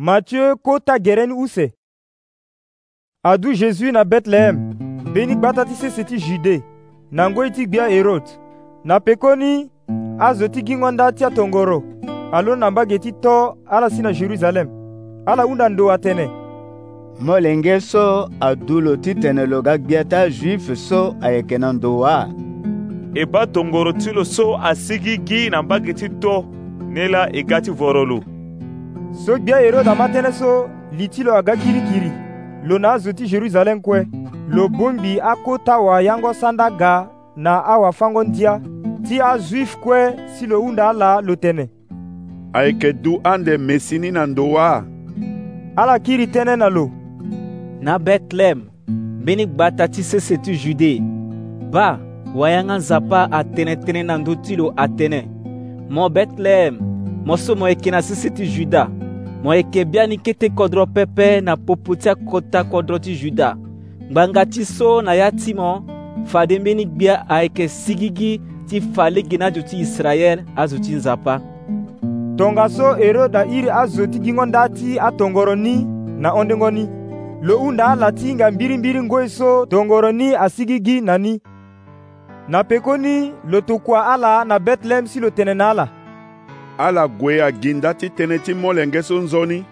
Matthieu 0.00 0.54
kota 0.56 0.98
gereni 0.98 1.32
use 1.32 1.72
adu 3.24 3.52
jésus 3.54 3.92
na 3.92 4.04
betlehem 4.04 4.56
mbeni 5.10 5.34
gbata 5.34 5.64
ti 5.64 5.74
sese 5.74 6.04
ti 6.04 6.16
jude 6.18 6.62
na 7.10 7.30
ngoi 7.30 7.50
ti 7.50 7.66
gbia 7.66 7.88
hérode 7.88 8.30
na 8.84 9.00
pekoni 9.00 9.70
azo 10.18 10.48
ti 10.48 10.62
gingonda 10.62 11.12
ti 11.12 11.24
atongoro 11.24 11.82
aloni 12.32 12.60
na 12.60 12.70
mbage 12.70 12.98
ti 12.98 13.12
to 13.12 13.58
ala 13.70 13.90
si 13.90 14.02
na 14.02 14.12
jérusalem 14.12 14.68
ala 15.26 15.42
hunda 15.42 15.68
ndo 15.68 15.92
atene 15.92 16.30
molenge 17.20 17.80
so 17.80 18.30
adu 18.40 18.80
lo 18.80 18.96
titene 18.96 19.46
lo 19.46 19.62
ga 19.62 19.78
gbia 19.78 20.04
ti 20.04 20.14
ajuife 20.16 20.76
so 20.76 21.16
ayeke 21.20 21.58
na 21.58 21.72
ndo 21.72 21.90
wâ 21.98 22.30
e 23.14 23.24
ba 23.26 23.46
tongoro 23.46 23.92
ti 23.92 24.10
lo 24.12 24.24
so 24.24 24.58
asigi 24.62 25.18
gi 25.26 25.50
na 25.50 25.62
mbage 25.62 25.92
ti 25.94 26.08
to 26.08 26.44
ni 26.88 27.08
la 27.08 27.28
e 27.32 27.42
ga 27.42 27.60
ti 27.60 27.70
voro 27.70 28.04
lo 28.04 28.20
so 29.14 29.38
gbia 29.38 29.60
heroda 29.62 29.94
matënë 29.96 30.32
so 30.36 30.66
li 30.96 31.06
ti 31.08 31.22
lo 31.24 31.34
aga 31.36 31.54
kirikiri 31.56 32.10
lo 32.68 32.78
na 32.78 32.92
azo 32.98 33.12
ti 33.12 33.26
jerusalem 33.26 33.80
kue 33.80 34.02
lo 34.48 34.68
bongbi 34.68 35.18
akota 35.20 35.74
awa 35.74 36.00
yango 36.04 36.32
sanda 36.34 36.70
ga 36.70 37.08
na 37.36 37.64
awafango 37.64 38.24
ndia 38.24 38.60
ti 39.08 39.20
azuife 39.20 39.76
kue 39.80 40.00
si 40.34 40.46
lo 40.46 40.60
hunda 40.60 40.88
ala 40.88 41.20
lo 41.20 41.36
tene 41.36 41.68
ayeke 42.52 42.92
duâ 42.92 43.20
ande 43.24 43.56
mesi 43.58 43.98
ni 43.98 44.10
na 44.10 44.26
ndo 44.26 44.44
wâ 44.52 44.84
ala 45.76 45.98
kiri 45.98 46.26
tënë 46.26 46.56
na 46.56 46.68
lo 46.68 46.90
na 47.80 47.98
betlem 47.98 48.62
mbeni 49.20 49.46
gba 49.46 49.70
ta 49.70 49.88
ti 49.88 50.02
sese 50.02 50.36
ti 50.36 50.54
jude 50.56 51.00
ba 51.72 51.98
wayanga 52.34 52.76
nzapa 52.78 53.28
atene 53.32 53.74
tënë 53.76 54.04
na 54.04 54.18
ndö 54.18 54.36
ti 54.42 54.56
lo 54.56 54.72
atene 54.76 55.24
mo 55.90 56.08
betlem 56.08 56.76
mo 57.24 57.36
so 57.36 57.54
mo 57.56 57.68
yeke 57.68 57.90
na 57.90 58.02
sese 58.02 58.30
ti 58.30 58.46
juda 58.46 58.88
mo 59.42 59.54
yeke 59.54 59.84
bia 59.84 60.06
ni 60.06 60.18
kete 60.18 60.48
kodro 60.48 60.86
pepe 60.86 61.40
na 61.40 61.56
popo 61.56 61.94
ti 61.96 62.08
akota 62.08 62.64
kodro 62.64 62.98
ti 62.98 63.14
juda 63.16 63.56
ngbanga 64.10 64.46
ti 64.46 64.64
so 64.64 65.02
na 65.02 65.12
ya 65.14 65.30
ti 65.30 65.54
mo 65.54 65.82
fa 66.26 66.46
dembeni 66.46 66.84
gbia 66.84 67.28
ayeke 67.30 67.68
sigigi 67.68 68.40
ti 68.66 68.80
fa 68.80 69.10
lege 69.10 69.36
ni 69.36 69.44
azo 69.44 69.62
ti 69.62 69.78
israel 69.80 70.42
azo 70.56 70.78
ti 70.78 70.92
nzapa 70.94 71.40
tongaso 72.36 72.96
eroda 72.96 73.44
iri 73.46 73.70
azo 73.70 74.06
ti 74.06 74.18
gingo 74.18 74.46
nda 74.46 74.68
ti 74.68 74.98
atongoro 75.00 75.54
ni 75.54 75.86
na 76.18 76.32
ondengo 76.32 76.70
ni 76.70 76.88
lo 77.42 77.58
hunda 77.58 77.86
ala 77.86 78.12
ti 78.12 78.26
hinga 78.26 78.50
mbirimbiri 78.50 79.02
ngoi 79.02 79.28
so 79.28 79.66
tongoro 79.66 80.12
ni 80.12 80.34
asigi 80.34 80.80
gi 80.84 81.00
na 81.00 81.18
ni 81.18 81.38
na 82.48 82.64
peko 82.64 82.96
ni 82.96 83.30
lo 83.48 83.60
tokua 83.60 84.06
ala 84.06 84.44
na 84.44 84.58
betlehem 84.58 85.06
si 85.06 85.20
lo 85.20 85.30
tene 85.30 85.54
na 85.54 85.70
ala 85.70 85.86
ala 86.78 87.04
gue 87.10 87.42
aginda 87.42 87.92
titene 87.94 88.38
ti 88.38 88.54
molenge 88.54 89.02
so 89.02 89.18
nzoni 89.18 89.64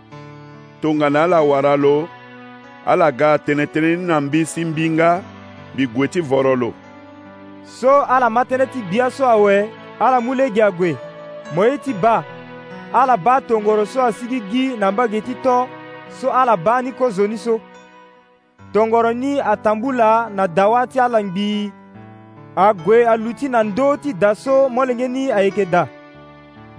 tongana 0.83 1.23
ala 1.25 1.41
wara 1.41 1.77
lo 1.79 2.09
ala 2.87 3.09
ga 3.15 3.37
tënë 3.39 3.95
na 4.03 4.19
mbi 4.21 4.43
si 4.47 4.65
mbinga 4.67 5.23
mbi 5.75 5.87
gue 5.87 6.09
ti 6.09 6.21
voro 6.21 6.57
lo 6.59 6.71
so 7.81 8.03
ala 8.03 8.27
ma 8.31 8.43
tënë 8.43 8.67
ti 8.75 8.81
gbia 8.83 9.07
so 9.11 9.23
awe 9.27 9.71
ala 10.03 10.19
mu 10.21 10.35
lege 10.35 10.63
ague 10.63 10.99
mo 11.55 11.63
ye 11.65 11.79
ti 11.79 11.95
ba 11.95 12.25
ala 12.93 13.17
ba 13.17 13.39
tongoro 13.41 13.87
so 13.87 14.03
asigi 14.03 14.41
gi 14.51 14.65
na 14.77 14.91
mbage 14.91 15.21
ti 15.23 15.35
to 15.47 15.69
so 16.21 16.35
ala 16.35 16.57
ba 16.59 16.83
ni 16.83 16.91
kozoni 16.93 17.39
so 17.39 17.61
tongoro 18.75 19.13
ni 19.15 19.39
atambula 19.41 20.27
na 20.35 20.47
dawa 20.47 20.83
ti 20.91 20.99
ala 21.01 21.23
ngbii 21.23 21.71
ague 22.67 22.99
alu 23.07 23.31
ti 23.33 23.47
na 23.49 23.63
ndö 23.63 23.95
ti 24.03 24.11
da 24.13 24.35
so 24.35 24.67
molenge 24.69 25.07
ni 25.09 25.31
ayeke 25.31 25.65
da 25.71 25.87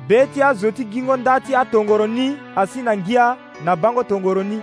be 0.09 0.25
ti 0.33 0.43
azo 0.43 0.71
ti 0.71 0.83
gingo 0.85 1.17
nda 1.17 1.39
ti 1.39 1.55
atongoro 1.55 2.07
ni 2.07 2.25
asi 2.55 2.79
na 2.81 2.97
ngia 2.97 3.35
na 3.65 3.75
bango 3.75 4.03
tongoro 4.03 4.43
ni 4.43 4.59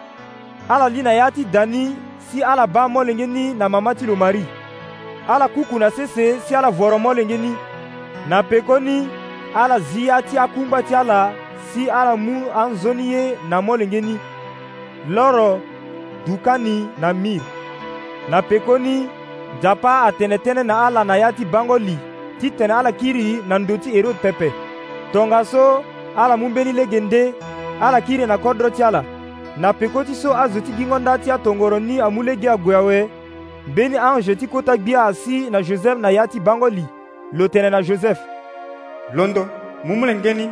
ala 0.68 0.86
li 0.94 1.02
na 1.02 1.12
ya 1.12 1.30
ti 1.36 1.42
da 1.52 1.66
ni 1.66 1.82
si 2.26 2.42
ala 2.50 2.66
ba 2.66 2.88
molenge 2.88 3.26
ni 3.26 3.54
na 3.54 3.68
mama 3.68 3.94
ti 3.98 4.04
lo 4.06 4.16
mari 4.16 4.44
ala 5.28 5.48
kuku 5.48 5.78
na 5.78 5.90
sese 5.90 6.40
si 6.44 6.54
ala 6.54 6.70
voro 6.70 6.98
molenge 6.98 7.36
ni 7.44 7.52
na 8.30 8.42
peko 8.42 8.80
ni 8.86 8.96
ala 9.60 9.76
zi 9.80 10.06
ya 10.06 10.22
ti 10.22 10.38
akungba 10.44 10.78
ti 10.82 10.94
ala 10.94 11.20
si 11.68 11.90
ala 11.98 12.16
mu 12.16 12.34
anzoni 12.62 13.04
ye 13.12 13.22
na 13.50 13.56
molenge 13.62 14.00
ni 14.00 14.14
loro 15.16 15.50
duka 16.26 16.58
ni 16.58 16.86
na 17.00 17.08
mir 17.12 17.42
na 18.30 18.38
peko 18.48 18.78
ni 18.78 18.96
nzapa 19.58 19.92
atene 20.08 20.36
tënë 20.44 20.62
na 20.68 20.74
ala 20.88 21.00
na 21.04 21.14
ya 21.22 21.28
ti 21.36 21.44
bango 21.44 21.76
li 21.86 21.96
ti 22.40 22.46
tene 22.56 22.72
ala 22.80 22.92
kiri 23.00 23.24
na 23.48 23.54
ndö 23.58 23.74
ti 23.82 23.88
herode 23.96 24.20
pepe 24.24 24.48
tongaso 25.12 25.50
so 25.50 25.84
ala 26.16 26.36
mu 26.36 26.48
mbeni 26.48 26.72
lege 26.72 27.00
nde 27.00 27.34
ala 27.80 28.00
kiri 28.00 28.26
na 28.26 28.38
kodro 28.38 28.70
ti 28.70 28.82
ala 28.82 29.04
na 29.56 29.72
peko 29.72 30.04
ti 30.04 30.14
so 30.14 30.34
azo 30.36 30.60
ti 30.60 30.72
gingo 30.72 30.98
nda 30.98 31.18
ti 31.18 31.30
atongoro 31.30 31.78
ni 31.80 32.00
amu 32.00 32.22
lege 32.22 32.50
ague 32.50 32.74
awe 32.74 33.08
mbeni 33.68 33.96
ange 33.96 34.36
ti 34.36 34.46
kota 34.46 34.76
gbia 34.76 35.02
asi 35.04 35.50
na 35.50 35.62
joseph 35.62 35.98
na 35.98 36.10
ya 36.10 36.26
ti 36.28 36.40
bango 36.40 36.68
li 36.68 36.84
lo 37.32 37.48
tene 37.48 37.70
na 37.70 37.82
joseph 37.82 38.18
londo 39.14 39.46
mu 39.84 39.96
mu 39.96 40.06
lengeni 40.06 40.50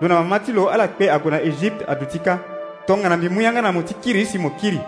lo 0.00 0.08
na 0.08 0.14
mama 0.14 0.38
ti 0.40 0.52
lo 0.52 0.68
ala 0.70 0.88
kpe 0.88 1.10
ague 1.10 1.30
na 1.30 1.40
ejipte 1.40 1.84
aduti 1.88 2.18
ka 2.18 2.38
tongana 2.86 3.16
mbi 3.16 3.28
mu 3.28 3.40
yanga 3.40 3.62
na 3.62 3.72
mo 3.72 3.82
ti 3.82 3.94
kiri 3.94 4.20
isi 4.22 4.38
mo 4.38 4.50
kiri 4.50 4.80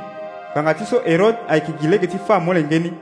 gbanga 0.53 0.75
ti 0.75 0.84
so 0.84 0.99
hérode 1.05 1.37
ayeke 1.49 1.73
gi 1.81 1.87
lege 1.88 2.06
ti 2.06 2.19
fâ 2.19 2.41
molenge 2.41 2.78
ni 2.78 2.93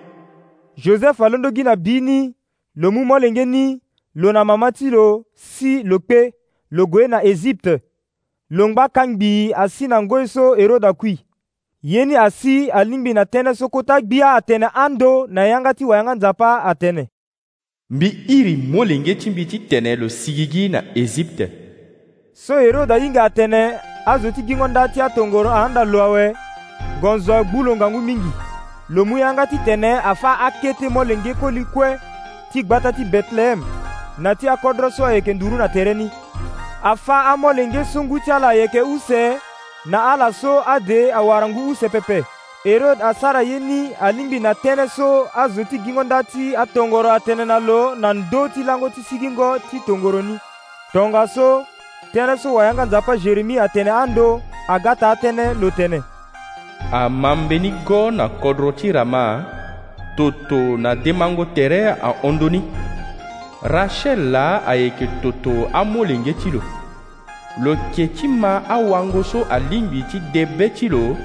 joseph 0.77 1.21
alondo 1.21 1.49
gi 1.55 1.63
na 1.63 1.77
bi 1.77 2.01
ni 2.01 2.35
lo 2.77 2.91
mu 2.91 3.05
molenge 3.05 3.45
ni 3.45 3.84
lo 4.15 4.33
na 4.33 4.45
mama 4.45 4.73
ti 4.73 4.91
lo 4.91 5.25
si 5.35 5.83
lo 5.83 5.99
kpe 5.99 6.33
lo 6.71 6.87
gue 6.87 7.09
na 7.09 7.23
ezipte 7.25 7.79
lo 8.51 8.69
ngba 8.69 8.89
kangbi 8.89 9.53
asi 9.55 9.89
na 9.89 10.03
ngoi 10.03 10.29
so 10.29 10.57
eroda 10.57 10.93
kui 10.93 11.19
ye 11.83 12.05
ni 12.07 12.15
asi 12.17 12.71
alingbi 12.71 13.13
na 13.15 13.23
tënë 13.25 13.55
so 13.59 13.69
kota 13.69 14.01
gbia 14.01 14.35
atene 14.35 14.67
ando 14.75 15.27
na 15.27 15.45
yanga 15.47 15.75
ti 15.75 15.85
wayanga 15.85 16.15
nzapa 16.15 16.63
atene 16.65 17.09
mbi 17.91 18.09
iri 18.29 18.57
molenge 18.57 19.15
ti 19.15 19.31
mbi 19.31 19.47
ti 19.47 19.59
tene 19.59 19.97
lo 19.97 20.09
sigi 20.09 20.47
gi 20.51 20.69
na 20.69 20.85
ezipte 20.95 21.49
so 22.33 22.59
eroda 22.61 22.97
hinga 22.97 23.25
atene 23.25 23.75
azo 24.07 24.31
ti 24.31 24.43
gingo 24.43 24.69
nda 24.69 24.89
ti 24.89 25.01
atongoro 25.01 25.51
ahanda 25.51 25.85
lo 25.85 26.03
awe 26.03 26.35
gonzo 27.01 27.35
agbu 27.35 27.63
lo 27.63 27.77
ngangu 27.77 28.01
mingi 28.01 28.31
lo 28.89 29.05
mu 29.05 29.19
yanga 29.19 29.47
ti 29.47 29.59
tene 29.65 29.93
afa 29.99 30.39
akete 30.47 30.89
molenge 30.89 31.35
kolikue 31.35 31.99
ti 32.53 32.63
gbata 32.63 32.93
ti 32.93 33.05
betlehem 33.05 33.61
na 34.19 34.35
ti 34.35 34.49
akodro 34.49 34.91
so 34.91 35.05
ayeke 35.07 35.35
nduru 35.35 35.57
na 35.57 35.69
tere 35.69 35.95
ni 35.95 36.11
afâ 36.91 37.17
amolenge 37.31 37.85
sungu 37.85 38.19
ti 38.25 38.31
ala 38.33 38.49
ayeke 38.49 38.81
use 38.95 39.23
na 39.91 39.99
ala 40.13 40.33
so 40.33 40.53
ade 40.75 41.13
awarangu 41.19 41.61
use 41.71 41.89
pepe 41.89 42.19
herod 42.65 42.99
asara 43.09 43.41
ye 43.51 43.59
ni 43.69 43.81
alingbi 44.07 44.39
na 44.41 44.53
tënë 44.63 44.87
so 44.97 45.09
azo 45.43 45.65
ti 45.71 45.77
gingo 45.85 46.03
nda 46.05 46.23
ti 46.33 46.57
atongoro 46.63 47.11
atënë 47.19 47.45
na 47.51 47.59
lo 47.69 47.81
na 48.03 48.09
ndö 48.15 48.41
ti 48.55 48.61
lango 48.69 48.89
ti 48.95 49.03
sigingo 49.09 49.49
ti 49.71 49.77
tongoro 49.87 50.21
ni 50.29 50.37
tongaso 50.93 51.49
tënë 52.15 52.37
so 52.43 52.49
wayanga 52.55 52.85
nzapa 52.87 53.13
jeremia 53.23 53.63
atene 53.65 53.91
ando 54.03 54.27
aga 54.75 54.93
ta 55.01 55.07
atënë 55.15 55.47
lo 55.61 55.69
tene 55.79 55.99
amambeni 57.01 57.71
go 57.87 58.01
na 58.19 58.25
kodro 58.29 58.71
ti 58.79 58.89
ra 58.97 59.05
ma 59.05 59.25
toto 60.17 60.59
na 60.83 60.91
demango 61.05 61.45
tere 61.57 61.81
ahondo 62.09 62.49
ni 62.55 62.61
rashɛla 63.65 64.63
ayeke 64.69 65.09
toto 65.25 65.71
amolenge 65.73 66.35
ti 66.37 66.51
lo 66.53 66.61
lo 67.65 67.73
yeke 67.97 68.13
ti 68.13 68.29
ma 68.29 68.61
awango 68.69 69.23
so 69.25 69.41
alingbi 69.51 70.05
ti 70.05 70.21
debe 70.37 70.69
ti 70.69 70.85
lo 70.89 71.17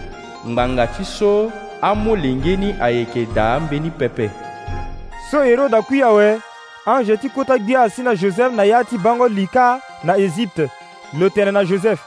ngbanga 0.48 0.88
ti 0.88 1.04
so 1.04 1.52
amolenge 1.84 2.56
ni 2.56 2.72
ayeke 2.80 3.28
daa 3.36 3.60
mbeni 3.60 3.92
pepe 3.92 4.30
so 5.30 5.44
e 5.44 5.54
ro 5.56 5.68
dakui 5.68 6.00
awe 6.02 6.40
ange 6.86 7.18
ti 7.20 7.28
kota 7.30 7.60
gbi 7.60 7.76
asi 7.76 8.02
na 8.04 8.16
joseph 8.16 8.56
na 8.56 8.64
ya 8.64 8.86
ti 8.88 8.98
bango 8.98 9.28
lika 9.28 9.82
na 10.04 10.16
ezipte 10.18 10.72
lo 11.20 11.28
tene 11.30 11.52
na 11.52 11.66
joseph 11.66 12.00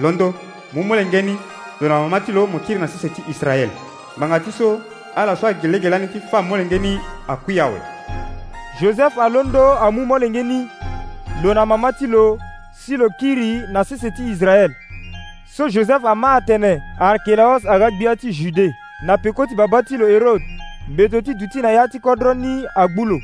londo 0.00 0.32
mu 0.72 0.82
molenge 0.82 1.20
ni 1.22 1.36
lo 1.80 1.88
na 1.88 2.00
mama 2.00 2.20
ti 2.20 2.32
lo 2.32 2.46
mo 2.46 2.58
kiri 2.64 2.80
na 2.80 2.88
sese 2.88 3.12
ti 3.12 3.20
israel 3.28 3.68
ngbanga 4.16 4.40
ti 4.40 4.50
so 4.52 4.80
ala 5.14 5.36
so 5.36 5.46
agelegela 5.46 5.98
ni 6.00 6.08
ti 6.08 6.18
fâ 6.32 6.40
molenge 6.40 6.78
ni 6.80 6.96
akui 7.28 7.60
awe 7.60 7.92
jozefu 8.80 9.22
alondo 9.22 9.72
amu 9.74 10.06
molenge 10.06 10.42
ni 10.42 10.66
lo 11.42 11.54
na 11.54 11.66
mama 11.66 11.92
ti 11.92 12.06
lo 12.06 12.38
si 12.78 12.96
lo 12.96 13.08
kiri 13.10 13.62
na 13.72 13.84
sese 13.84 14.10
ti 14.10 14.30
israel 14.30 14.70
so 15.56 15.68
josɛf 15.68 16.04
ama 16.06 16.32
atene 16.34 16.82
arkelaos 16.98 17.64
aga 17.66 17.90
gbia 17.90 18.16
ti 18.16 18.32
jude 18.32 18.74
na 19.06 19.16
peko 19.18 19.46
ti 19.46 19.54
babâ 19.54 19.82
ti 19.86 19.96
lo 19.96 20.08
erod 20.10 20.42
mbeto 20.88 21.20
ti 21.20 21.34
duti 21.34 21.62
na 21.62 21.70
ya 21.70 21.88
ti 21.88 21.98
kodro 22.00 22.34
ni 22.34 22.64
agbu 22.74 23.04
lo 23.06 23.18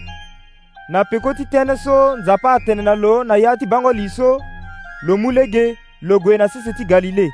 na 0.88 1.04
peko 1.04 1.34
ti 1.34 1.42
tënë 1.50 1.76
so 1.78 2.16
nzapa 2.16 2.52
atene 2.54 2.82
na 2.82 2.94
lo 2.94 3.24
na 3.24 3.36
ya 3.36 3.56
ti 3.56 3.66
bango 3.66 3.92
li 3.92 4.08
so 4.08 4.38
lo 5.06 5.16
mu 5.16 5.30
lege 5.32 5.74
lo 6.00 6.18
gue 6.18 6.38
na 6.38 6.48
sese 6.48 6.72
ti 6.78 6.84
galile 6.84 7.26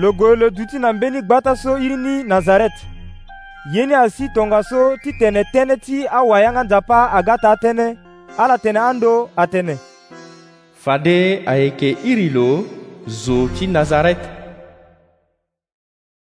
lo 0.00 0.12
gue 0.12 0.36
lo 0.36 0.50
duti 0.50 0.78
na 0.78 0.92
mbeni 0.92 1.20
gbata 1.22 1.56
so 1.56 1.76
iri 1.78 1.96
ni 1.96 2.24
nazaret 2.24 2.72
yeni 3.64 3.94
asi 3.94 4.26
tongaso 4.34 4.96
ti 5.02 5.10
tene 5.18 5.42
tënë 5.54 5.76
ti 5.86 5.98
awayanga 6.18 6.62
nzapa 6.66 6.98
aga 7.18 7.34
ta 7.42 7.48
atënë 7.54 7.86
ala 8.42 8.56
tene 8.64 8.80
ando 8.90 9.14
atënë 9.42 9.74
fade 10.82 11.16
ayeke 11.52 11.90
iri 12.10 12.26
lo 12.36 12.48
zo 13.22 13.38
ti 13.56 13.64
nazareth 13.74 14.41